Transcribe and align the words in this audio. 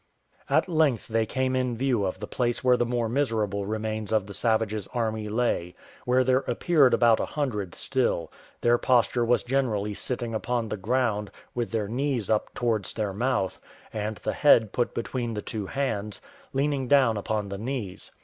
At 0.49 0.67
length 0.67 1.07
they 1.09 1.27
came 1.27 1.55
in 1.55 1.77
view 1.77 2.05
of 2.05 2.19
the 2.19 2.25
place 2.25 2.63
where 2.63 2.75
the 2.75 2.87
more 2.87 3.07
miserable 3.07 3.67
remains 3.67 4.11
of 4.11 4.25
the 4.25 4.33
savages' 4.33 4.87
army 4.95 5.29
lay, 5.29 5.75
where 6.05 6.23
there 6.23 6.39
appeared 6.47 6.95
about 6.95 7.19
a 7.19 7.25
hundred 7.27 7.75
still; 7.75 8.31
their 8.61 8.79
posture 8.79 9.23
was 9.23 9.43
generally 9.43 9.93
sitting 9.93 10.33
upon 10.33 10.69
the 10.69 10.75
ground, 10.75 11.29
with 11.53 11.69
their 11.69 11.87
knees 11.87 12.31
up 12.31 12.51
towards 12.55 12.93
their 12.95 13.13
mouth, 13.13 13.59
and 13.93 14.15
the 14.17 14.33
head 14.33 14.71
put 14.73 14.95
between 14.95 15.35
the 15.35 15.41
two 15.43 15.67
hands, 15.67 16.19
leaning 16.51 16.87
down 16.87 17.15
upon 17.15 17.49
the 17.49 17.59
knees. 17.59 18.09